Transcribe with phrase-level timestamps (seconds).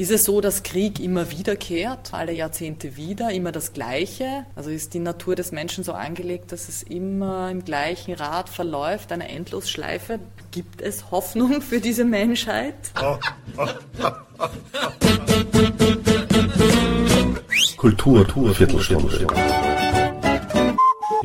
[0.00, 4.46] Ist es so, dass Krieg immer wiederkehrt, alle Jahrzehnte wieder, immer das Gleiche?
[4.56, 9.12] Also ist die Natur des Menschen so angelegt, dass es immer im gleichen Rad verläuft,
[9.12, 10.18] eine Endlosschleife?
[10.52, 12.76] Gibt es Hoffnung für diese Menschheit?
[17.76, 19.26] Kultur, Kultur Viertelstunde.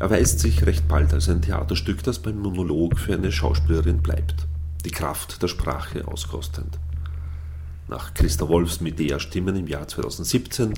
[0.00, 4.48] erweist sich recht bald als ein Theaterstück, das beim Monolog für eine Schauspielerin bleibt,
[4.84, 6.80] die Kraft der Sprache auskostend.
[7.90, 10.74] Nach Christa Wolfs Medea-Stimmen im Jahr 2017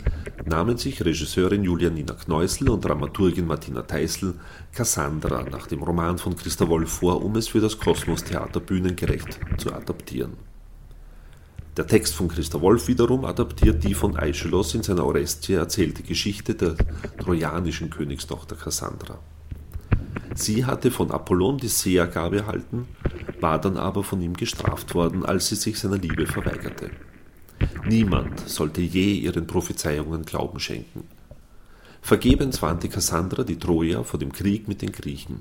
[0.47, 4.33] nahmen sich Regisseurin Julia Nina Kneusel und Dramaturgin Martina Teisel
[4.73, 9.39] Cassandra nach dem Roman von Christa Wolf vor, um es für das Kosmos Theater bühnengerecht
[9.59, 10.39] zu adaptieren.
[11.77, 16.55] Der Text von Christa Wolf wiederum adaptiert die von Aeschylus in seiner Orestie erzählte Geschichte
[16.55, 16.77] der
[17.19, 19.19] trojanischen Königstochter Cassandra.
[20.35, 22.89] Sie hatte von Apollon die Sehergabe erhalten,
[23.43, 26.91] war dann aber von ihm gestraft worden, als sie sich seiner Liebe verweigerte.
[27.87, 31.05] Niemand sollte je ihren Prophezeiungen Glauben schenken.
[32.01, 35.41] Vergebens warnte Cassandra die Troja vor dem Krieg mit den Griechen.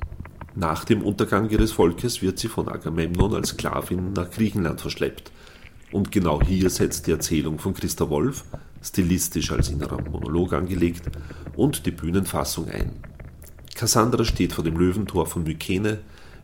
[0.54, 5.31] Nach dem Untergang ihres Volkes wird sie von Agamemnon als Sklavin nach Griechenland verschleppt.
[5.92, 8.46] Und genau hier setzt die Erzählung von Christa Wolf,
[8.81, 11.09] stilistisch als innerer Monolog angelegt,
[11.56, 12.92] und die Bühnenfassung ein.
[13.75, 16.00] Cassandra steht vor dem Löwentor von Mykene,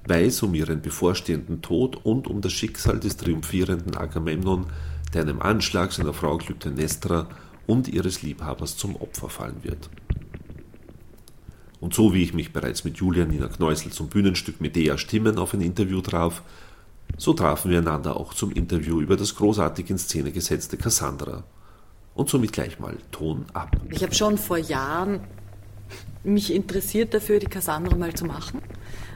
[0.08, 4.68] weiß um ihren bevorstehenden Tod und um das Schicksal des triumphierenden Agamemnon,
[5.14, 7.28] der einem Anschlag seiner Frau Clytemnestra
[7.66, 9.90] und ihres Liebhabers zum Opfer fallen wird.
[11.80, 15.54] Und so wie ich mich bereits mit Julia Nina Kneusel zum Bühnenstück Medea Stimmen auf
[15.54, 16.42] ein Interview traf,
[17.18, 21.44] so trafen wir einander auch zum Interview über das großartig in Szene gesetzte Cassandra.
[22.16, 23.78] Und somit gleich mal Ton ab.
[23.92, 25.22] Ich habe schon vor Jahren
[26.24, 28.62] mich interessiert dafür, die Cassandra mal zu machen.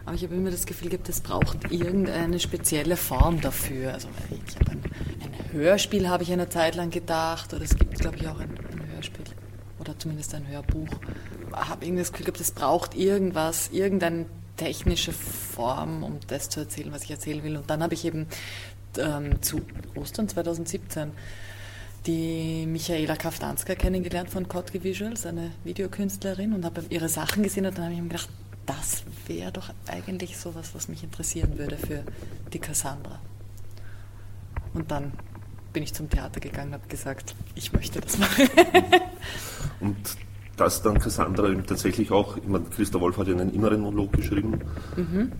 [0.05, 3.93] Aber ich habe immer das Gefühl gehabt, es braucht irgendeine spezielle Form dafür.
[3.93, 7.99] Also ich habe ein, ein, Hörspiel habe ich eine Zeit lang gedacht, oder es gibt,
[7.99, 9.25] glaube ich, auch ein, ein Hörspiel
[9.79, 10.89] oder zumindest ein Hörbuch.
[11.49, 14.25] Ich habe irgendwie das Gefühl gehabt, es braucht irgendwas, irgendeine
[14.57, 17.57] technische Form, um das zu erzählen, was ich erzählen will.
[17.57, 18.27] Und dann habe ich eben
[18.97, 19.61] ähm, zu
[19.95, 21.11] Ostern 2017
[22.05, 27.77] die Michaela Kaftanska kennengelernt von Kotke Visuals, eine Videokünstlerin, und habe ihre Sachen gesehen und
[27.77, 28.29] dann habe ich mir gedacht,
[28.65, 32.03] das wäre doch eigentlich sowas, was mich interessieren würde für
[32.53, 33.19] die Cassandra.
[34.73, 35.13] Und dann
[35.73, 38.49] bin ich zum Theater gegangen und habe gesagt, ich möchte das machen.
[39.79, 39.97] und
[40.57, 44.13] dass dann Cassandra eben tatsächlich auch, ich meine, Christa Wolf hat ja einen inneren Monolog
[44.13, 44.59] geschrieben,
[44.95, 45.31] mhm.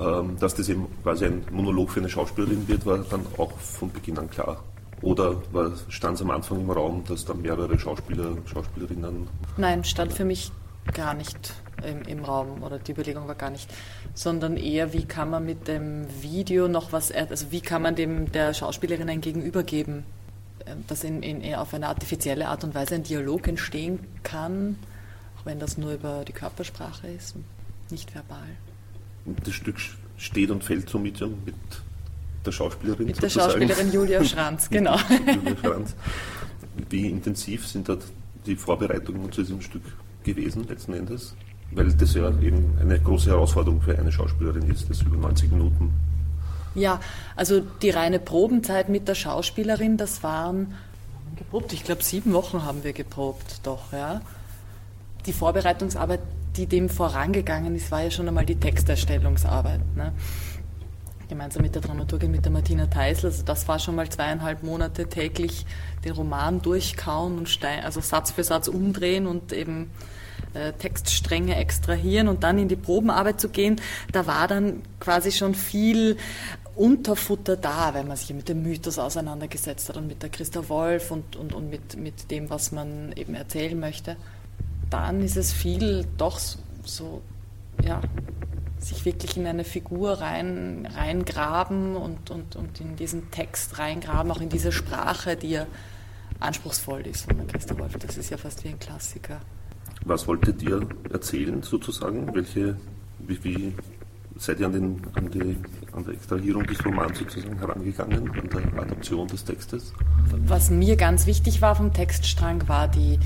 [0.00, 3.92] ähm, dass das eben quasi ein Monolog für eine Schauspielerin wird, war dann auch von
[3.92, 4.64] Beginn an klar.
[5.02, 5.36] Oder
[5.88, 9.28] stand es am Anfang im Raum, dass dann mehrere Schauspieler, Schauspielerinnen.
[9.56, 10.52] Nein, stand für mich
[10.92, 13.70] gar nicht im, im, Raum oder die Überlegung war gar nicht,
[14.14, 18.30] sondern eher, wie kann man mit dem Video noch was, also wie kann man dem
[18.32, 20.04] der Schauspielerin ein Gegenüber geben,
[20.66, 24.78] ähm, dass in, in, auf eine artifizielle Art und Weise ein Dialog entstehen kann,
[25.38, 27.36] auch wenn das nur über die Körpersprache ist
[27.90, 28.48] nicht verbal.
[29.24, 29.76] Und das Stück
[30.16, 31.54] steht und fällt somit mit
[32.44, 33.06] der Schauspielerin.
[33.06, 33.60] Mit sozusagen.
[33.60, 34.98] der Schauspielerin Julia Schranz, genau.
[34.98, 35.94] Julia Schranz.
[36.88, 37.98] Wie intensiv sind da
[38.46, 39.82] die Vorbereitungen zu diesem Stück
[40.24, 41.34] gewesen, letzten Endes?
[41.72, 45.92] Weil das ja eben eine große Herausforderung für eine Schauspielerin ist, das über 90 Minuten.
[46.74, 47.00] Ja,
[47.36, 50.74] also die reine Probenzeit mit der Schauspielerin, das waren
[51.36, 54.20] geprobt, ich glaube sieben Wochen haben wir geprobt, doch, ja.
[55.26, 56.20] Die Vorbereitungsarbeit,
[56.56, 59.80] die dem vorangegangen ist, war ja schon einmal die Texterstellungsarbeit.
[59.96, 60.12] Ne?
[61.30, 63.26] gemeinsam mit der Dramaturgin, mit der Martina Teisel.
[63.30, 65.64] Also das war schon mal zweieinhalb Monate täglich
[66.04, 69.90] den Roman durchkauen und Stein, also Satz für Satz umdrehen und eben
[70.54, 73.80] äh, Textstränge extrahieren und dann in die Probenarbeit zu gehen.
[74.12, 76.16] Da war dann quasi schon viel
[76.76, 81.10] Unterfutter da, wenn man sich mit dem Mythos auseinandergesetzt hat und mit der Christa Wolf
[81.10, 84.16] und, und, und mit, mit dem, was man eben erzählen möchte.
[84.88, 86.40] Dann ist es viel doch
[86.84, 87.22] so,
[87.84, 88.00] ja,
[88.78, 94.40] sich wirklich in eine Figur rein, reingraben und, und, und in diesen Text reingraben, auch
[94.40, 95.66] in diese Sprache, die ja
[96.38, 97.92] anspruchsvoll ist von der Christa Wolf.
[97.98, 99.40] Das ist ja fast wie ein Klassiker.
[100.04, 102.34] Was wolltet ihr erzählen sozusagen?
[102.34, 102.76] Welche,
[103.18, 103.74] wie, wie
[104.36, 105.56] seid ihr an, den, an, die,
[105.92, 109.92] an der Extrahierung des Romans sozusagen herangegangen, an der Adaption des Textes?
[110.46, 113.18] Was mir ganz wichtig war vom Textstrang, war die,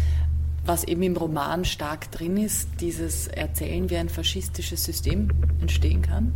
[0.67, 5.29] was eben im Roman stark drin ist, dieses Erzählen, wie ein faschistisches System
[5.61, 6.33] entstehen kann.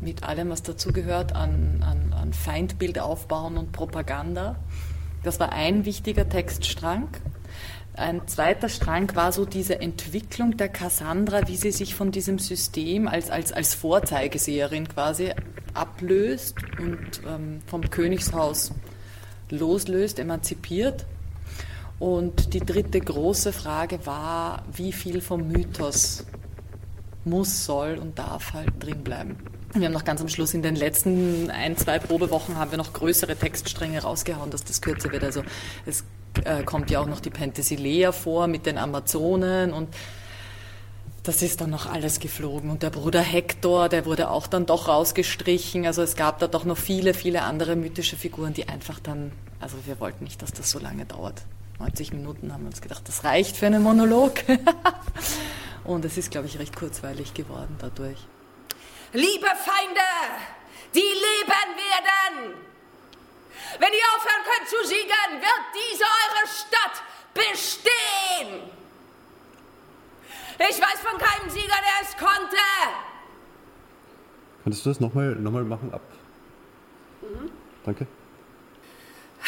[0.00, 4.56] Mit allem, was dazugehört an, an, an Feindbild aufbauen und Propaganda.
[5.22, 7.08] Das war ein wichtiger Textstrang.
[7.96, 13.08] Ein zweiter Strang war so diese Entwicklung der Cassandra, wie sie sich von diesem System
[13.08, 15.32] als, als, als Vorzeigeseherin quasi
[15.72, 18.72] ablöst und ähm, vom Königshaus
[19.48, 21.06] loslöst, emanzipiert.
[21.98, 26.26] Und die dritte große Frage war, wie viel vom Mythos
[27.24, 29.38] muss, soll und darf halt drin bleiben.
[29.72, 32.92] Wir haben noch ganz am Schluss in den letzten ein, zwei Probewochen haben wir noch
[32.92, 35.24] größere Textstränge rausgehauen, dass das kürzer wird.
[35.24, 35.42] Also
[35.86, 36.04] es
[36.44, 39.88] äh, kommt ja auch noch die Penthesilea vor mit den Amazonen und
[41.22, 42.70] das ist dann noch alles geflogen.
[42.70, 45.84] Und der Bruder Hector, der wurde auch dann doch rausgestrichen.
[45.84, 49.76] Also es gab da doch noch viele, viele andere mythische Figuren, die einfach dann, also
[49.86, 51.42] wir wollten nicht, dass das so lange dauert.
[51.80, 54.34] 90 Minuten haben wir uns gedacht, das reicht für einen Monolog.
[55.84, 58.18] Und es ist, glaube ich, recht kurzweilig geworden dadurch.
[59.12, 60.00] Liebe Feinde,
[60.94, 62.54] die leben werden!
[63.78, 67.02] Wenn ihr aufhören könnt zu siegen, wird diese eure Stadt
[67.34, 68.70] bestehen!
[70.58, 72.56] Ich weiß von keinem Sieger, der es konnte!
[74.66, 75.94] Könntest du das nochmal noch mal machen?
[75.94, 76.02] Ab.
[77.22, 77.52] Mhm.
[77.84, 78.04] Danke.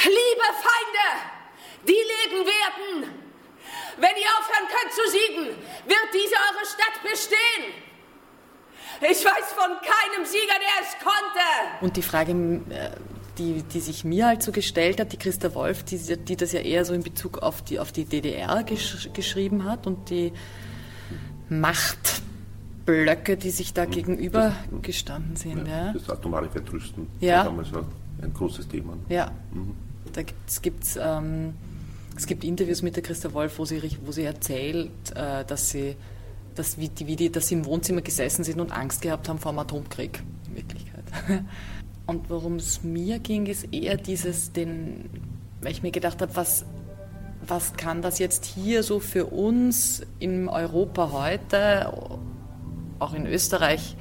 [0.05, 1.07] Liebe Feinde,
[1.83, 3.11] die leben werden!
[3.97, 5.47] Wenn ihr aufhören könnt zu siegen,
[5.89, 7.75] wird diese eure Stadt bestehen!
[9.01, 11.81] Ich weiß von keinem Sieger, der es konnte!
[11.81, 12.31] Und die Frage,
[12.71, 12.91] äh,
[13.39, 16.61] die, die sich mir halt so gestellt hat, die Christa Wolf, die, die das ja
[16.61, 20.33] eher so in Bezug auf die, auf die DDR gesch geschrieben hat und die
[22.89, 25.67] Machtblöcke, die sich da gegenüber das, gestanden sind.
[25.67, 25.93] Ja, ja.
[25.93, 27.45] Das atomare Vertrüsten ja.
[27.45, 27.85] damals war
[28.23, 28.95] ein großes Thema.
[29.09, 29.75] Ja, mhm.
[30.13, 31.55] da gibt's, gibt's, ähm,
[32.17, 35.97] es gibt Interviews mit der Christa Wolf, wo sie, wo sie erzählt, äh, dass sie
[36.55, 39.39] dass, wie die, wie die, dass sie im Wohnzimmer gesessen sind und Angst gehabt haben
[39.39, 41.05] vor dem Atomkrieg, in Wirklichkeit.
[42.07, 45.09] Und worum es mir ging, ist eher dieses, den,
[45.61, 46.65] weil ich mir gedacht habe, was,
[47.47, 51.93] was kann das jetzt hier so für uns in Europa heute,
[52.99, 53.97] auch in Österreich,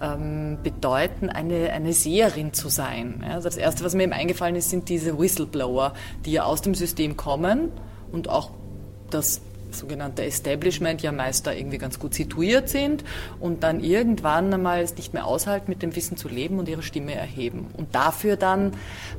[0.00, 3.24] ähm, bedeuten, eine, eine Seherin zu sein.
[3.28, 5.94] also das Erste, was mir eben eingefallen ist, sind diese Whistleblower,
[6.24, 7.70] die ja aus dem System kommen
[8.10, 8.50] und auch
[9.10, 9.40] das
[9.74, 13.04] sogenannte Establishment ja meist da irgendwie ganz gut situiert sind
[13.40, 16.82] und dann irgendwann einmal es nicht mehr aushalten, mit dem Wissen zu leben und ihre
[16.82, 18.72] Stimme erheben und dafür dann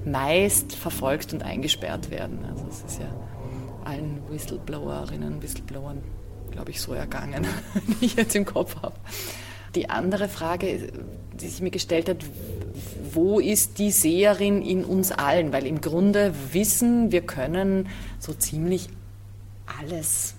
[0.06, 2.40] meist verfolgt und eingesperrt werden.
[2.50, 3.08] Also es ist ja
[3.84, 6.02] allen Whistleblowerinnen und Whistleblowern,
[6.56, 7.46] glaube ich, so ergangen,
[8.02, 8.96] die ich jetzt im Kopf habe.
[9.76, 10.90] Die andere Frage,
[11.34, 12.24] die sich mir gestellt hat,
[13.12, 15.52] wo ist die Seherin in uns allen?
[15.52, 18.90] Weil im Grunde wissen, wir können so ziemlich
[19.80, 20.36] alles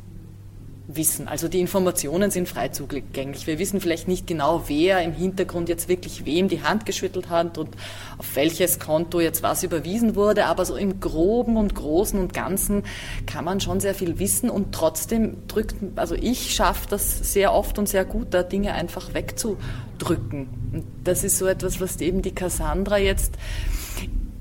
[0.88, 1.26] wissen.
[1.26, 3.46] Also die Informationen sind frei zugänglich.
[3.46, 7.58] Wir wissen vielleicht nicht genau, wer im Hintergrund jetzt wirklich wem die Hand geschüttelt hat
[7.58, 7.70] und
[8.18, 12.84] auf welches Konto jetzt was überwiesen wurde, aber so im Groben und Großen und Ganzen
[13.26, 17.78] kann man schon sehr viel wissen und trotzdem drückt, also ich schaffe das sehr oft
[17.78, 20.48] und sehr gut, da Dinge einfach wegzudrücken.
[20.72, 23.34] Und das ist so etwas, was eben die Cassandra jetzt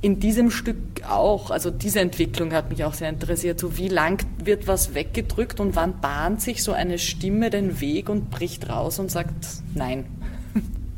[0.06, 0.78] in diesem Stück
[1.10, 3.60] auch, also diese Entwicklung hat mich auch sehr interessiert.
[3.60, 8.08] So wie lang wird was weggedrückt und wann bahnt sich so eine Stimme den Weg
[8.08, 9.34] und bricht raus und sagt
[9.74, 10.06] Nein.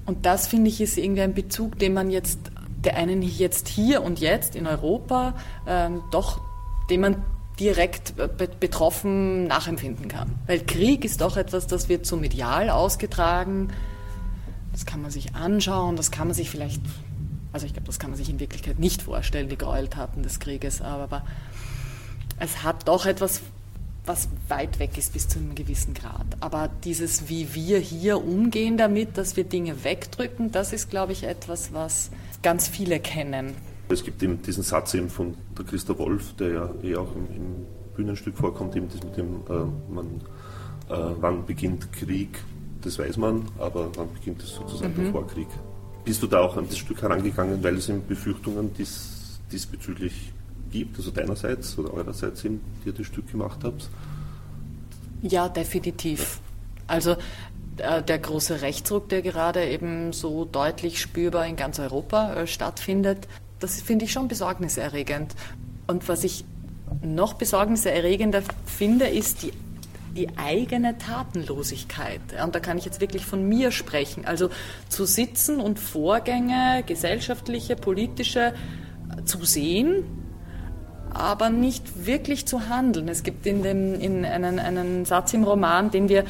[0.05, 2.51] Und das finde ich ist irgendwie ein Bezug, den man jetzt,
[2.83, 5.35] der einen jetzt hier und jetzt in Europa
[5.65, 6.41] ähm, doch,
[6.89, 7.23] den man
[7.61, 8.13] direkt
[8.59, 10.35] betroffen nachempfinden kann.
[10.47, 13.69] Weil Krieg ist doch etwas, das wird so medial ausgetragen.
[14.73, 16.81] Das kann man sich anschauen, das kann man sich vielleicht
[17.51, 20.81] also ich glaube, das kann man sich in Wirklichkeit nicht vorstellen, die Gräueltaten des Krieges,
[20.81, 21.23] aber
[22.39, 23.41] es hat doch etwas,
[24.05, 26.25] was weit weg ist bis zu einem gewissen Grad.
[26.39, 31.23] Aber dieses, wie wir hier umgehen damit, dass wir Dinge wegdrücken, das ist, glaube ich,
[31.23, 32.09] etwas, was
[32.41, 33.53] ganz viele kennen.
[33.89, 37.27] Es gibt eben diesen Satz eben von der Christa Wolf, der ja eh auch im,
[37.35, 40.05] im Bühnenstück vorkommt, eben das mit dem, äh, man,
[40.89, 42.39] äh, wann beginnt Krieg,
[42.81, 45.03] das weiß man, aber wann beginnt es sozusagen mhm.
[45.03, 45.47] der Vorkrieg
[46.07, 50.31] Bist du da auch an das Stück herangegangen, weil es eben Befürchtungen dies, diesbezüglich
[50.71, 53.89] gibt, also deinerseits oder eurerseits, eben, die ihr das Stück gemacht habt?
[55.21, 56.39] Ja, definitiv.
[56.87, 57.17] Also
[57.75, 63.27] äh, der große Rechtsruck, der gerade eben so deutlich spürbar in ganz Europa äh, stattfindet,
[63.59, 65.35] das finde ich schon besorgniserregend.
[65.87, 66.45] Und was ich
[67.01, 69.51] noch besorgniserregender finde, ist die,
[70.15, 72.21] die eigene Tatenlosigkeit.
[72.43, 74.25] Und da kann ich jetzt wirklich von mir sprechen.
[74.25, 74.49] Also
[74.89, 78.53] zu sitzen und Vorgänge, gesellschaftliche, politische,
[79.25, 80.03] zu sehen,
[81.11, 83.07] aber nicht wirklich zu handeln.
[83.07, 86.25] Es gibt in, dem, in einen, einen Satz im Roman, den wir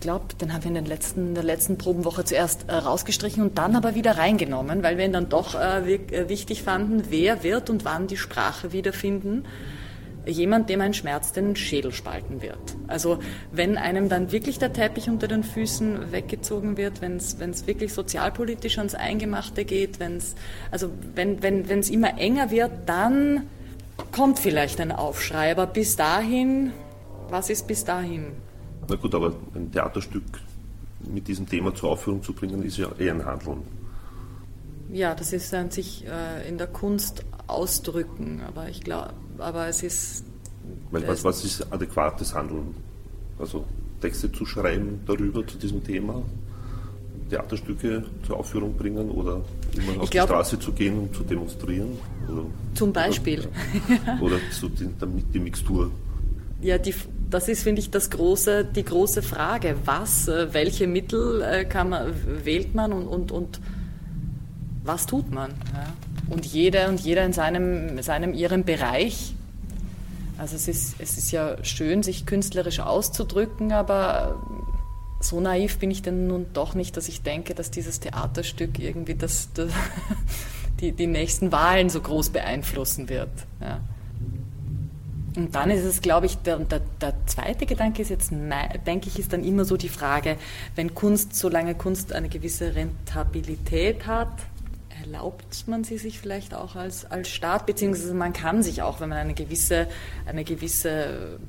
[0.00, 3.42] ich glaube, den haben wir in, den letzten, in der letzten Probenwoche zuerst äh, rausgestrichen
[3.42, 7.42] und dann aber wieder reingenommen, weil wir ihn dann doch äh, äh, wichtig fanden, wer
[7.42, 9.44] wird und wann die Sprache wiederfinden.
[10.26, 12.58] Jemand, dem ein Schmerz den Schädel spalten wird.
[12.88, 13.18] Also
[13.52, 18.78] wenn einem dann wirklich der Teppich unter den Füßen weggezogen wird, wenn es wirklich sozialpolitisch
[18.78, 20.34] ans Eingemachte geht, wenn's,
[20.70, 23.46] also wenn es wenn, immer enger wird, dann
[24.12, 25.52] kommt vielleicht ein Aufschrei.
[25.52, 26.72] Aber bis dahin,
[27.28, 28.26] was ist bis dahin?
[28.88, 30.24] Na gut, aber ein Theaterstück
[31.08, 33.62] mit diesem Thema zur Aufführung zu bringen, ist ja eher ein Handeln.
[34.92, 39.82] Ja, das ist an sich äh, in der Kunst ausdrücken, aber ich glaube, aber es
[39.82, 40.24] ist.
[40.90, 42.74] Weil was, was ist adäquates Handeln?
[43.38, 43.64] Also
[44.00, 46.22] Texte zu schreiben darüber zu diesem Thema,
[47.28, 49.40] Theaterstücke zur Aufführung bringen oder
[49.74, 51.98] immer auf glaub, die Straße zu gehen und zu demonstrieren?
[52.28, 52.44] Oder,
[52.74, 53.48] zum Beispiel.
[54.20, 54.88] Oder, oder so die,
[55.32, 55.90] die Mixtur.
[56.60, 56.94] Ja, die,
[57.30, 59.76] das ist, finde ich, das große, die große Frage.
[59.84, 62.12] Was, äh, welche Mittel äh, kann man,
[62.44, 63.60] wählt man und, und, und
[64.84, 65.50] was tut man?
[65.72, 65.92] Ja?
[66.30, 69.34] Und jeder und jeder in seinem, seinem ihrem Bereich.
[70.38, 74.40] Also es ist, es ist ja schön, sich künstlerisch auszudrücken, aber
[75.20, 79.16] so naiv bin ich denn nun doch nicht, dass ich denke, dass dieses Theaterstück irgendwie
[79.16, 79.70] das, das
[80.80, 83.28] die, die nächsten Wahlen so groß beeinflussen wird.
[83.60, 83.80] Ja.
[85.36, 88.32] Und dann ist es, glaube ich, der, der, der, zweite Gedanke ist jetzt,
[88.86, 90.36] denke ich, ist dann immer so die Frage,
[90.74, 94.32] wenn Kunst, solange Kunst eine gewisse Rentabilität hat,
[95.12, 99.08] erlaubt man sie sich vielleicht auch als, als Staat, beziehungsweise man kann sich auch, wenn
[99.08, 99.88] man eine gewisse,
[100.26, 101.40] eine gewisse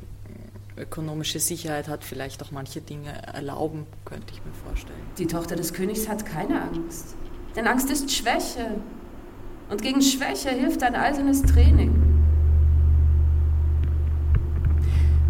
[0.78, 5.00] ökonomische Sicherheit hat, vielleicht auch manche Dinge erlauben, könnte ich mir vorstellen.
[5.18, 7.16] Die Tochter des Königs hat keine Angst.
[7.56, 8.66] Denn Angst ist Schwäche.
[9.70, 11.94] Und gegen Schwäche hilft ein eisernes Training.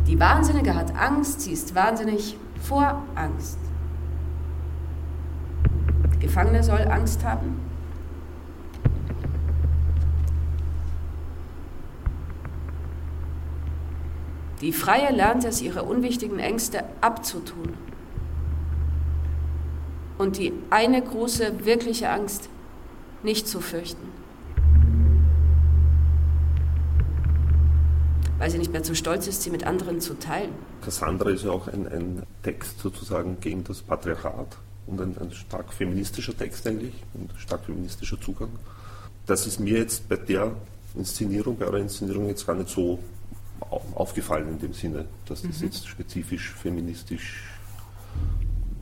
[0.07, 3.57] Die Wahnsinnige hat Angst, sie ist wahnsinnig vor Angst.
[6.19, 7.70] Gefangene soll Angst haben.
[14.61, 17.73] Die Freie lernt es, ihre unwichtigen Ängste abzutun.
[20.17, 22.49] Und die eine große, wirkliche Angst
[23.23, 24.11] nicht zu fürchten.
[28.41, 30.49] weil sie nicht mehr zu stolz ist, sie mit anderen zu teilen.
[30.83, 35.71] Cassandra ist ja auch ein, ein Text sozusagen gegen das Patriarchat und ein, ein, stark
[35.71, 38.49] feministischer Text eigentlich, ein stark feministischer Zugang.
[39.27, 40.53] Das ist mir jetzt bei der
[40.95, 42.97] Inszenierung, bei eurer Inszenierung jetzt gar nicht so
[43.69, 45.65] aufgefallen in dem Sinne, dass das mhm.
[45.65, 47.43] jetzt spezifisch feministisch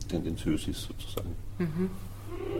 [0.08, 1.34] tendenziös ist sozusagen.
[1.58, 1.90] Mhm.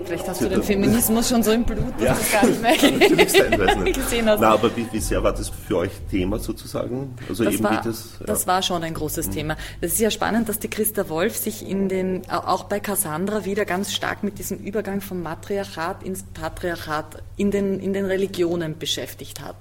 [0.05, 2.15] Vielleicht hast du den Feminismus schon so im Blut, dass ja.
[2.15, 4.41] du es gar nicht mehr gesehen hast.
[4.41, 7.15] Na, aber wie, wie, sehr war das für euch Thema sozusagen?
[7.29, 8.27] Also das, war, das, ja.
[8.27, 9.33] das war schon ein großes mhm.
[9.33, 9.57] Thema.
[9.81, 13.67] Es ist ja spannend, dass die Christa Wolf sich in den, auch bei Cassandra wieder
[13.67, 19.41] ganz stark mit diesem Übergang vom Matriarchat ins Patriarchat in den, in den Religionen beschäftigt
[19.41, 19.57] hat.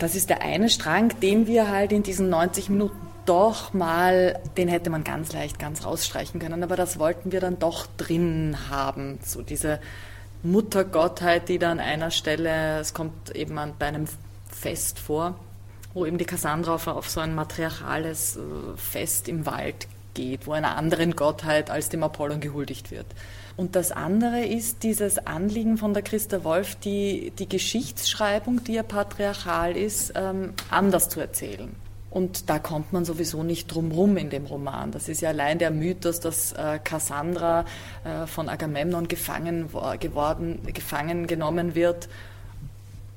[0.00, 4.66] Das ist der eine Strang, den wir halt in diesen 90 Minuten doch mal, den
[4.66, 9.18] hätte man ganz leicht ganz rausstreichen können, aber das wollten wir dann doch drin haben.
[9.22, 9.78] So diese
[10.42, 14.06] Muttergottheit, die da an einer Stelle, es kommt eben an, bei einem
[14.50, 15.34] Fest vor,
[15.92, 18.40] wo eben die Cassandra auf, auf so ein matriarchales äh,
[18.78, 23.06] Fest im Wald geht, wo einer anderen Gottheit als dem Apollon gehuldigt wird.
[23.60, 28.82] Und das andere ist dieses Anliegen von der Christa Wolf, die, die Geschichtsschreibung, die ja
[28.82, 31.68] patriarchal ist, ähm, anders zu erzählen.
[32.08, 34.92] Und da kommt man sowieso nicht drum rum in dem Roman.
[34.92, 37.66] Das ist ja allein der Mythos, dass äh, Cassandra
[38.02, 39.68] äh, von Agamemnon gefangen
[40.00, 42.08] geworden, gefangen genommen wird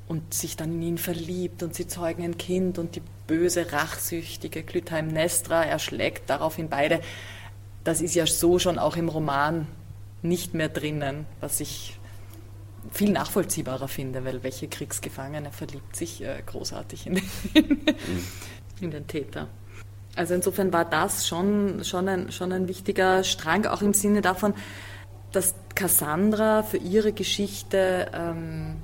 [0.09, 4.63] und sich dann in ihn verliebt und sie zeugen ein Kind und die böse, rachsüchtige
[4.63, 6.99] Clytemnestra erschlägt daraufhin beide.
[7.85, 9.67] Das ist ja so schon auch im Roman
[10.23, 11.99] nicht mehr drinnen, was ich
[12.91, 17.23] viel nachvollziehbarer finde, weil welche Kriegsgefangene verliebt sich äh, großartig in den,
[18.81, 19.47] in den Täter.
[20.15, 24.53] Also insofern war das schon, schon, ein, schon ein wichtiger Strang, auch im Sinne davon,
[25.31, 28.83] dass Cassandra für ihre Geschichte ähm,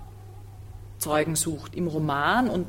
[0.97, 2.65] Zeugen sucht im Roman und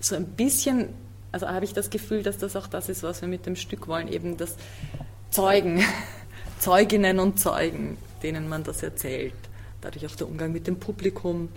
[0.00, 0.88] so ein bisschen,
[1.32, 3.86] also habe ich das Gefühl, dass das auch das ist, was wir mit dem Stück
[3.86, 4.56] wollen, eben das
[5.30, 5.84] Zeugen,
[6.58, 9.34] Zeuginnen und Zeugen, denen man das erzählt.
[9.80, 11.48] Dadurch auch der Umgang mit dem Publikum.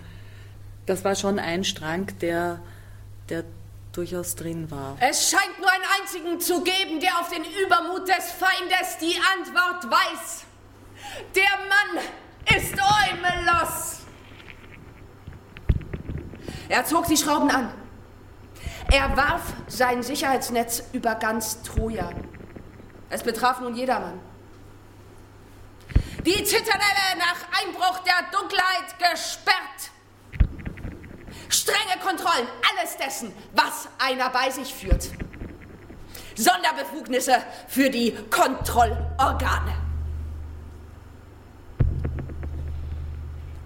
[0.86, 2.60] Das war schon ein Strang, der,
[3.28, 3.44] der
[3.92, 4.96] durchaus drin war.
[5.00, 9.90] Es scheint nur einen einzigen zu geben, der auf den Übermut des Feindes die Antwort
[9.90, 10.44] weiß.
[11.34, 13.98] Der Mann ist Eumelos.
[16.68, 17.72] Er zog die Schrauben an.
[18.90, 22.10] Er warf sein Sicherheitsnetz über ganz Troja.
[23.10, 24.18] Es betraf nun jedermann.
[26.24, 29.90] Die Zitadelle nach Einbruch der Dunkelheit gesperrt.
[31.48, 35.08] Strenge Kontrollen, alles dessen, was einer bei sich führt.
[36.36, 39.74] Sonderbefugnisse für die Kontrollorgane.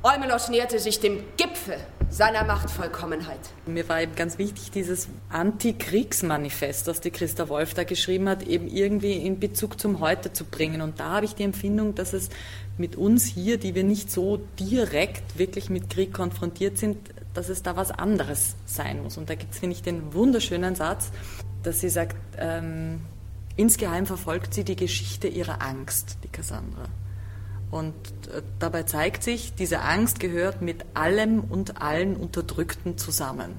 [0.03, 3.41] Eumelos näherte sich dem Gipfel seiner Machtvollkommenheit.
[3.67, 8.69] Mir war eben ganz wichtig, dieses Antikriegsmanifest, das die Christa Wolf da geschrieben hat, eben
[8.69, 10.81] irgendwie in Bezug zum Heute zu bringen.
[10.81, 12.31] Und da habe ich die Empfindung, dass es
[12.79, 16.97] mit uns hier, die wir nicht so direkt wirklich mit Krieg konfrontiert sind,
[17.35, 19.19] dass es da was anderes sein muss.
[19.19, 21.11] Und da gibt es, finde ich, den wunderschönen Satz,
[21.63, 23.01] dass sie sagt, ähm,
[23.57, 26.87] insgeheim verfolgt sie die Geschichte ihrer Angst, die Cassandra.
[27.71, 27.95] Und
[28.35, 33.53] äh, dabei zeigt sich, diese Angst gehört mit allem und allen Unterdrückten zusammen.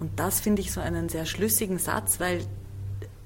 [0.00, 2.40] Und das finde ich so einen sehr schlüssigen Satz, weil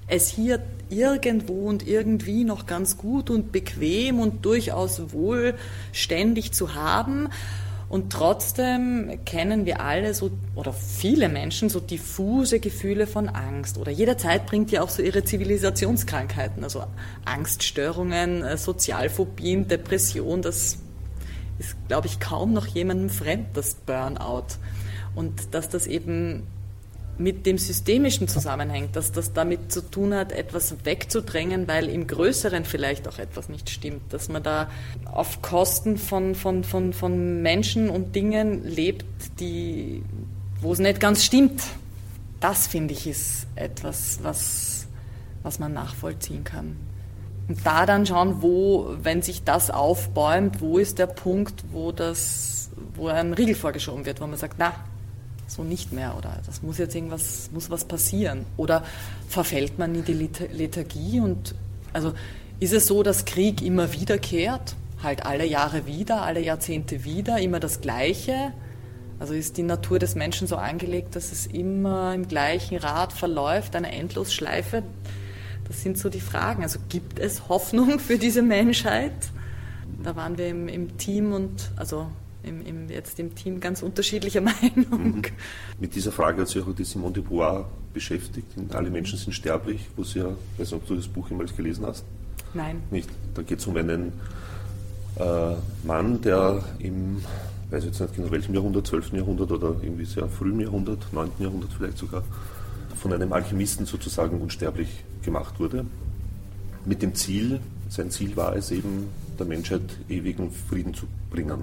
[0.07, 7.29] es hier irgendwo und irgendwie noch ganz gut und bequem und durchaus wohlständig zu haben
[7.91, 13.79] und trotzdem kennen wir alle so, oder viele Menschen, so diffuse Gefühle von Angst.
[13.79, 16.85] Oder jederzeit bringt ja auch so ihre Zivilisationskrankheiten, also
[17.25, 20.79] Angststörungen, äh, Sozialphobien, Depression, das
[21.59, 24.47] ist, glaube ich, kaum noch jemandem fremd, das Burnout.
[25.17, 26.47] Und dass das eben
[27.21, 32.65] mit dem Systemischen zusammenhängt, dass das damit zu tun hat, etwas wegzudrängen, weil im Größeren
[32.65, 34.71] vielleicht auch etwas nicht stimmt, dass man da
[35.04, 39.04] auf Kosten von, von, von, von Menschen und Dingen lebt,
[39.39, 40.02] die,
[40.63, 41.63] wo es nicht ganz stimmt.
[42.41, 44.87] Das finde ich ist etwas, was,
[45.43, 46.76] was man nachvollziehen kann.
[47.49, 52.71] Und da dann schauen, wo, wenn sich das aufbäumt, wo ist der Punkt, wo das,
[52.95, 54.73] wo ein Riegel vorgeschoben wird, wo man sagt, na,
[55.50, 58.47] so nicht mehr oder das muss jetzt irgendwas, muss was passieren.
[58.56, 58.84] Oder
[59.28, 61.54] verfällt man in die Lethargie und
[61.93, 62.13] also
[62.60, 67.58] ist es so, dass Krieg immer wiederkehrt, halt alle Jahre wieder, alle Jahrzehnte wieder, immer
[67.58, 68.52] das Gleiche?
[69.19, 73.75] Also ist die Natur des Menschen so angelegt, dass es immer im gleichen Rad verläuft,
[73.76, 74.82] eine Endlosschleife?
[75.67, 76.63] Das sind so die Fragen.
[76.63, 79.13] Also gibt es Hoffnung für diese Menschheit?
[80.02, 82.06] Da waren wir im, im Team und also
[82.43, 85.17] im, im, jetzt im Team ganz unterschiedlicher Meinung.
[85.17, 85.23] Mhm.
[85.79, 88.47] Mit dieser Frage hat sich auch die Simone de Beauvoir beschäftigt.
[88.73, 91.55] Alle Menschen sind sterblich, wo sie ja, ich weiß nicht, ob du das Buch jemals
[91.57, 92.05] gelesen hast.
[92.55, 92.83] Nein.
[92.91, 93.11] Nicht.
[93.35, 94.13] Da geht es um einen
[95.17, 97.23] äh, Mann, der im,
[97.71, 99.13] weiß jetzt nicht genau welchem Jahrhundert, 12.
[99.13, 101.31] Jahrhundert oder irgendwie sehr frühen Jahrhundert, 9.
[101.39, 102.23] Jahrhundert vielleicht sogar,
[102.97, 105.87] von einem Alchemisten sozusagen unsterblich gemacht wurde.
[106.85, 111.61] Mit dem Ziel, sein Ziel war es eben, der Menschheit ewigen Frieden zu bringen.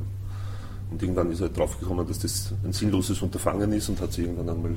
[0.90, 4.26] Und irgendwann ist er halt draufgekommen, dass das ein sinnloses Unterfangen ist und hat sich
[4.26, 4.76] irgendwann einmal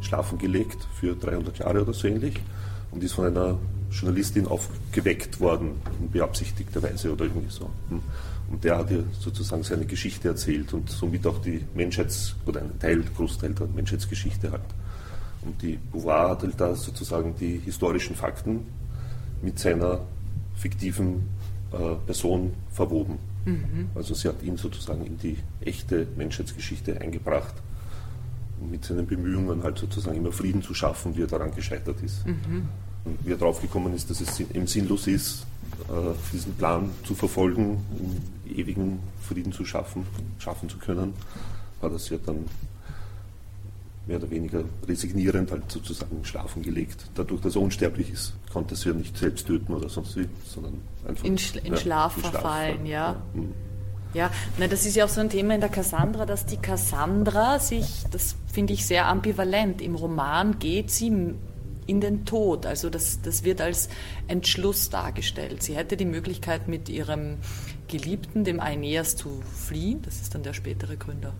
[0.00, 2.40] schlafen gelegt für 300 Jahre oder so ähnlich
[2.90, 3.58] und ist von einer
[3.90, 7.70] Journalistin aufgeweckt worden, in beabsichtigter Weise oder irgendwie so.
[7.88, 8.00] Hm.
[8.50, 12.78] Und der hat ihr sozusagen seine Geschichte erzählt und somit auch die Menschheits- oder einen
[12.78, 14.62] Teil, Großteil der Menschheitsgeschichte halt.
[15.42, 18.66] Und die Beauvoir hat halt da sozusagen die historischen Fakten
[19.42, 20.00] mit seiner
[20.56, 21.28] fiktiven
[21.72, 23.18] äh, Person verwoben.
[23.46, 23.88] Mhm.
[23.94, 27.54] Also sie hat ihn sozusagen in die echte Menschheitsgeschichte eingebracht
[28.70, 32.26] mit seinen Bemühungen halt sozusagen immer Frieden zu schaffen, wie er daran gescheitert ist.
[32.26, 32.68] Mhm.
[33.04, 35.46] Und wie er draufgekommen ist, dass es eben sinnlos ist,
[35.88, 37.78] äh, diesen Plan zu verfolgen,
[38.48, 40.06] ewigen Frieden zu schaffen,
[40.38, 41.14] schaffen zu können,
[41.82, 42.46] hat er sich dann
[44.06, 47.10] mehr oder weniger resignierend halt sozusagen schlafen gelegt.
[47.14, 50.28] Dadurch, dass er unsterblich ist, konnte er sich ja nicht selbst töten oder sonst wie,
[50.44, 53.16] sondern einfach in, Schla in ja, Schlaf verfallen, ja.
[53.34, 53.42] Ja,
[54.14, 54.30] ja.
[54.58, 58.04] Na, das ist ja auch so ein Thema in der Cassandra, dass die Cassandra sich,
[58.12, 61.34] das finde ich sehr ambivalent, im Roman geht sie
[61.86, 62.64] in den Tod.
[62.64, 63.88] Also das, das wird als
[64.28, 65.62] Entschluss dargestellt.
[65.62, 67.38] Sie hätte die Möglichkeit, mit ihrem
[67.88, 70.02] Geliebten, dem Aeneas, zu fliehen.
[70.02, 71.32] Das ist dann der spätere Gründer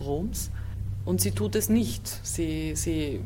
[0.00, 0.50] Roms.
[1.04, 2.06] Und sie tut es nicht.
[2.22, 3.20] Sie, sie,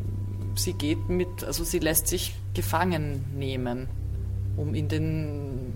[0.57, 3.89] sie geht mit, also sie lässt sich gefangen nehmen,
[4.57, 5.73] um in den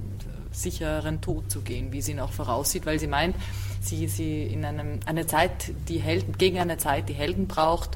[0.50, 3.34] sicheren Tod zu gehen, wie sie ihn auch voraussieht, weil sie meint,
[3.80, 7.90] sie, sie in einem, eine Zeit, die Helden, gegen eine Zeit, die Helden braucht,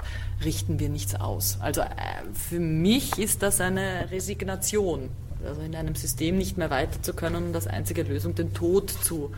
[0.44, 1.58] richten wir nichts aus.
[1.60, 1.86] Also äh,
[2.32, 5.10] für mich ist das eine Resignation,
[5.44, 8.90] also in einem System nicht mehr weiter zu können und als einzige Lösung den Tod
[8.90, 9.32] zu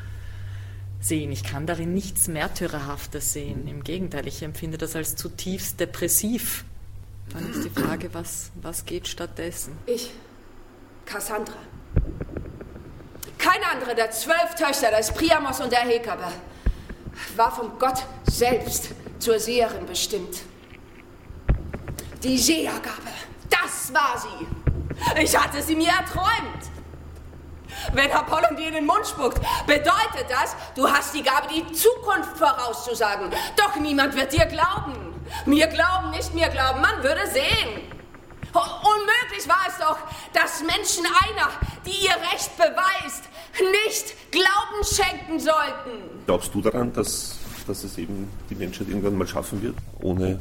[1.00, 1.30] sehen.
[1.32, 3.66] Ich kann darin nichts Märtyrerhaftes sehen.
[3.68, 6.64] Im Gegenteil, ich empfinde das als zutiefst depressiv.
[7.32, 9.76] Dann ist die Frage, was, was geht stattdessen?
[9.86, 10.10] Ich,
[11.04, 11.56] Cassandra.
[13.36, 16.24] Keine andere der zwölf Töchter des Priamos und der Hekabe
[17.36, 20.42] war vom Gott selbst zur Seherin bestimmt.
[22.22, 23.12] Die Sehergabe,
[23.48, 25.22] das war sie.
[25.22, 26.77] Ich hatte sie mir erträumt.
[27.92, 32.36] Wenn Apollon dir in den Mund spuckt, bedeutet das, du hast die Gabe, die Zukunft
[32.36, 33.30] vorauszusagen.
[33.56, 35.14] Doch niemand wird dir glauben.
[35.46, 37.82] Mir glauben, nicht mir glauben, man würde sehen.
[38.54, 39.98] Unmöglich war es doch,
[40.32, 41.50] dass Menschen einer,
[41.84, 43.24] die ihr Recht beweist,
[43.60, 46.24] nicht Glauben schenken sollten.
[46.26, 50.38] Glaubst du daran, dass, dass es eben die Menschheit irgendwann mal schaffen wird, ohne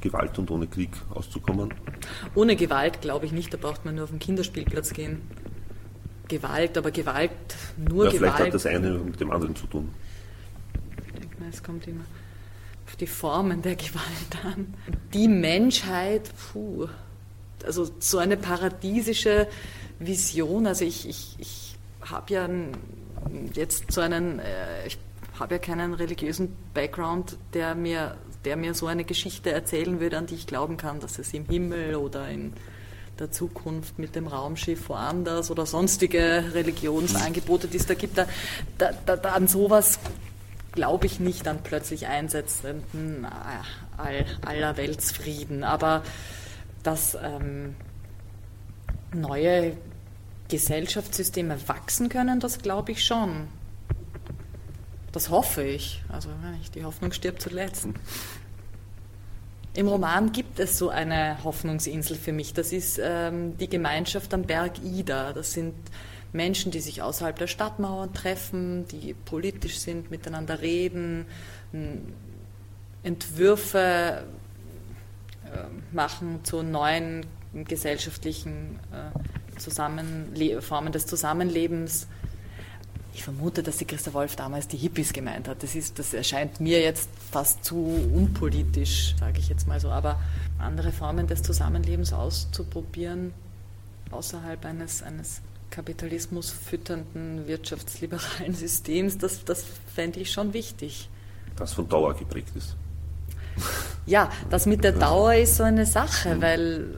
[0.00, 1.74] Gewalt und ohne Krieg auszukommen?
[2.34, 5.22] Ohne Gewalt glaube ich nicht, da braucht man nur auf den Kinderspielplatz gehen.
[6.28, 7.30] Gewalt, aber Gewalt,
[7.76, 8.34] nur ja, Gewalt.
[8.34, 9.92] Vielleicht hat das eine mit dem anderen zu tun.
[11.48, 12.04] Es kommt immer
[12.86, 14.74] auf die Formen der Gewalt an.
[15.12, 16.88] Die Menschheit, puh,
[17.64, 19.48] also so eine paradiesische
[19.98, 20.66] Vision.
[20.66, 22.48] Also ich, ich, ich habe ja
[23.54, 24.98] jetzt so einen, äh, ich
[25.38, 30.26] habe ja keinen religiösen Background, der mir, der mir so eine Geschichte erzählen würde, an
[30.26, 32.52] die ich glauben kann, dass es im Himmel oder in
[33.18, 38.26] der Zukunft mit dem Raumschiff woanders oder sonstige Religionsangebote, die es da gibt, da,
[38.78, 39.98] da, da, an sowas
[40.72, 45.64] glaube ich nicht an plötzlich einsetzenden äh, all, aller Weltsfrieden.
[45.64, 46.02] Aber
[46.82, 47.74] dass ähm,
[49.12, 49.76] neue
[50.48, 53.48] Gesellschaftssysteme wachsen können, das glaube ich schon.
[55.12, 56.02] Das hoffe ich.
[56.08, 56.28] Also
[56.74, 57.88] die Hoffnung stirbt zuletzt.
[59.76, 62.54] Im Roman gibt es so eine Hoffnungsinsel für mich.
[62.54, 65.34] Das ist ähm, die Gemeinschaft am Berg Ida.
[65.34, 65.74] Das sind
[66.32, 71.26] Menschen, die sich außerhalb der Stadtmauern treffen, die politisch sind, miteinander reden,
[73.02, 74.24] Entwürfe
[75.44, 82.08] äh, machen zu neuen gesellschaftlichen äh, Formen des Zusammenlebens
[83.16, 85.62] ich vermute, dass die Christa Wolf damals die Hippies gemeint hat.
[85.62, 89.88] Das, ist, das erscheint mir jetzt fast zu unpolitisch, sage ich jetzt mal so.
[89.88, 90.20] Aber
[90.58, 93.32] andere Formen des Zusammenlebens auszuprobieren,
[94.10, 101.08] außerhalb eines, eines Kapitalismus fütternden wirtschaftsliberalen Systems, das, das fände ich schon wichtig.
[101.56, 102.76] Das von Dauer geprägt ist.
[104.04, 106.94] Ja, das mit der Dauer ist so eine Sache, weil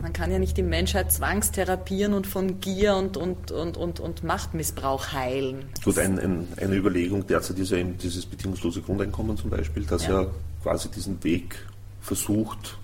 [0.00, 4.24] man kann ja nicht die Menschheit zwangstherapieren und von Gier und, und, und, und, und
[4.24, 5.64] Machtmissbrauch heilen.
[5.84, 10.06] Gut, ein, ein, eine Überlegung derzeit ist ja eben dieses bedingungslose Grundeinkommen zum Beispiel, das
[10.06, 10.30] ja, ja
[10.62, 11.56] quasi diesen Weg
[12.00, 12.78] versucht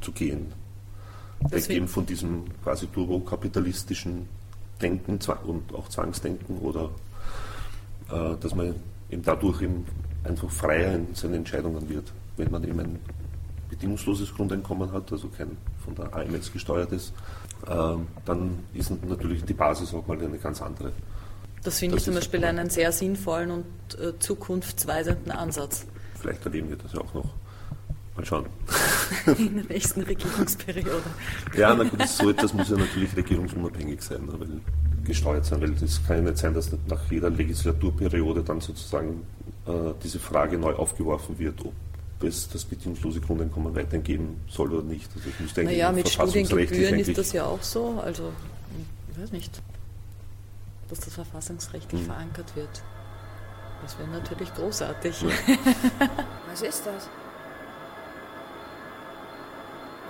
[0.00, 0.52] zu gehen.
[1.50, 4.28] Das Weggehen von diesem quasi turbokapitalistischen
[4.80, 6.90] Denken und auch Zwangsdenken oder
[8.10, 8.74] äh, dass man
[9.10, 9.86] eben dadurch eben
[10.24, 12.98] einfach freier in seinen Entscheidungen wird wenn man eben ein
[13.76, 17.12] bedingungsloses Grundeinkommen hat, also kein von der AMS gesteuertes,
[17.66, 20.92] äh, dann ist natürlich die Basis auch mal eine ganz andere.
[21.62, 23.64] Das finde ich zum Beispiel einen sehr sinnvollen und
[24.00, 25.84] äh, zukunftsweisenden Ansatz.
[26.20, 27.28] Vielleicht erleben wir das ja auch noch.
[28.16, 28.46] Mal schauen.
[29.38, 31.02] In der nächsten Regierungsperiode.
[31.54, 34.48] Ja, na gut, so etwas muss ja natürlich regierungsunabhängig sein, weil
[35.04, 39.26] gesteuert sein, weil es kann ja nicht sein, dass nach jeder Legislaturperiode dann sozusagen
[39.66, 41.72] äh, diese Frage neu aufgeworfen wird, ob
[42.20, 45.10] es das bedingungslose Grundeinkommen weiterhin geben soll oder nicht.
[45.14, 48.00] Also ich müsste naja, mit Studiengebühren ist das ja auch so.
[48.02, 48.32] Also,
[49.12, 49.60] ich weiß nicht,
[50.88, 52.06] dass das verfassungsrechtlich hm.
[52.06, 52.82] verankert wird.
[53.82, 55.22] Das wäre natürlich großartig.
[55.22, 55.28] Ja.
[56.50, 57.08] Was ist das?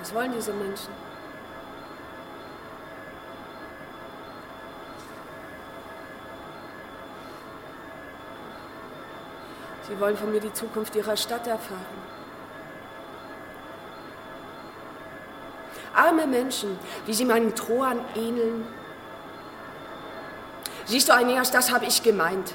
[0.01, 0.91] Was wollen diese Menschen?
[9.87, 12.07] Sie wollen von mir die Zukunft ihrer Stadt erfahren.
[15.95, 18.67] Arme Menschen, wie sie meinen Troern ähneln.
[20.85, 22.55] Siehst du, Aeneas, das habe ich gemeint.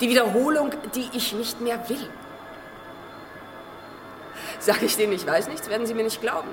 [0.00, 2.08] Die Wiederholung, die ich nicht mehr will.
[4.60, 6.48] Sag ich denen, ich weiß nichts, werden sie mir nicht glauben.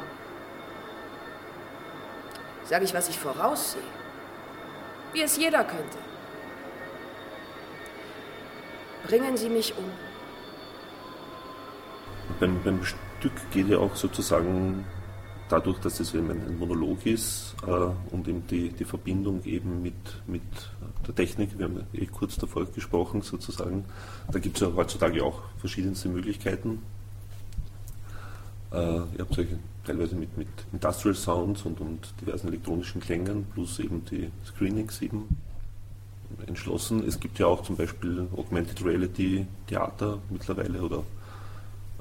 [2.65, 3.81] Sag ich, was ich voraussehe,
[5.13, 5.97] wie es jeder könnte.
[9.07, 9.85] Bringen Sie mich um
[12.39, 14.85] beim, beim Stück geht ja auch sozusagen
[15.49, 17.69] dadurch, dass es eben ein Monolog ist äh,
[18.11, 19.93] und eben die, die Verbindung eben mit,
[20.27, 20.41] mit
[21.07, 23.85] der Technik, wir haben ja eh kurz davor gesprochen sozusagen,
[24.31, 26.81] da gibt es ja heutzutage auch verschiedenste Möglichkeiten.
[28.71, 29.47] Äh, ihr habt euch
[29.85, 35.27] teilweise mit, mit Industrial Sounds und, und diversen elektronischen Klängen plus eben die Screenings eben
[36.47, 37.07] entschlossen.
[37.07, 41.03] Es gibt ja auch zum Beispiel Augmented Reality Theater mittlerweile oder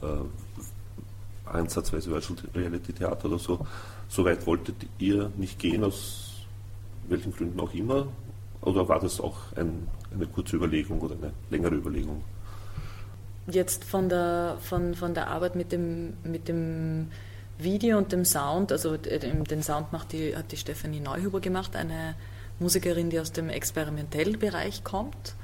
[0.02, 3.66] äh, ansatzweise Virtual Reality Theater oder so.
[4.08, 6.32] Soweit wolltet ihr nicht gehen, aus
[7.08, 8.06] welchen Gründen auch immer?
[8.62, 12.22] Oder war das auch ein, eine kurze Überlegung oder eine längere Überlegung?
[13.46, 17.08] Jetzt von der, von, von der Arbeit mit dem, mit dem
[17.58, 22.14] Video und dem Sound, also den Sound macht die, hat die Stefanie Neuhuber gemacht, eine
[22.58, 25.34] Musikerin, die aus dem experimentellen Bereich kommt,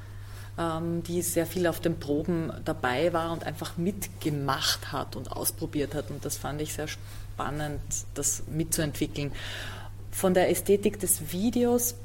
[1.07, 6.09] die sehr viel auf den Proben dabei war und einfach mitgemacht hat und ausprobiert hat.
[6.09, 7.81] Und das fand ich sehr spannend,
[8.13, 9.31] das mitzuentwickeln.
[10.11, 11.95] Von der Ästhetik des Videos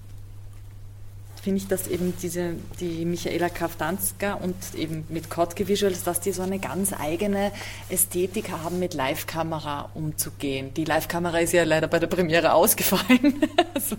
[1.47, 6.33] finde ich, dass eben diese, die Michaela Kaftanska und eben mit Kotke Visuals, dass die
[6.33, 7.53] so eine ganz eigene
[7.89, 10.75] Ästhetik haben, mit Live-Kamera umzugehen.
[10.75, 13.41] Die Live-Kamera ist ja leider bei der Premiere ausgefallen.
[13.81, 13.95] so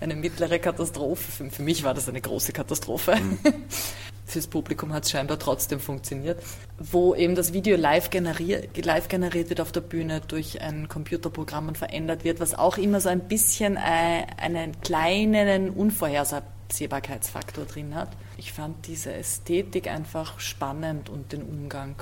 [0.00, 1.48] eine mittlere Katastrophe.
[1.48, 3.16] Für, mich war das eine große Katastrophe.
[3.16, 3.38] Mhm.
[4.26, 6.42] Fürs Publikum hat es scheinbar trotzdem funktioniert.
[6.78, 11.68] Wo eben das Video live generiert, live generiert wird auf der Bühne durch ein Computerprogramm
[11.68, 17.94] und verändert wird, was auch immer so ein bisschen äh, einen kleinen Unvorhersehbarkeit Absehbarkeitsfaktor drin
[17.94, 18.08] hat.
[18.38, 21.96] Ich fand diese Ästhetik einfach spannend und den Umgang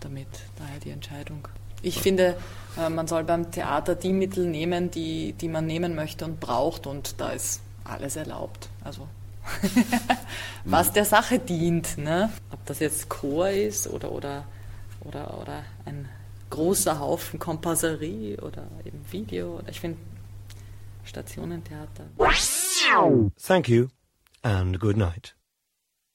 [0.00, 1.46] damit, daher die Entscheidung.
[1.82, 2.34] Ich finde,
[2.78, 6.86] äh, man soll beim Theater die Mittel nehmen, die, die man nehmen möchte und braucht
[6.86, 8.70] und da ist alles erlaubt.
[8.82, 9.06] Also
[10.64, 11.98] was der Sache dient.
[11.98, 12.32] Ne?
[12.50, 14.44] Ob das jetzt Chor ist oder, oder,
[15.00, 16.08] oder, oder ein
[16.48, 19.58] großer Haufen Komparserie oder eben Video.
[19.58, 19.98] Oder ich finde
[21.04, 22.04] Stationentheater.
[23.36, 23.88] Thank you
[24.44, 25.32] and good night.